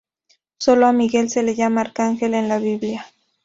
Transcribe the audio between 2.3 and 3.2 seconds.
en la Biblia.